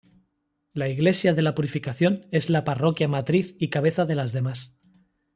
[0.73, 4.75] La iglesia de la Purificación es la parroquia matriz y cabeza de las demás.